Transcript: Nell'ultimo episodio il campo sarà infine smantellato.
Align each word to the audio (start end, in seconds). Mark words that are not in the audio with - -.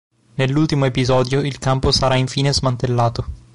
Nell'ultimo 0.33 0.85
episodio 0.85 1.41
il 1.41 1.59
campo 1.59 1.91
sarà 1.91 2.15
infine 2.15 2.51
smantellato. 2.51 3.25